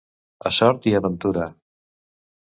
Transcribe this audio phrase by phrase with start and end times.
[0.49, 1.43] A sort i a ventura.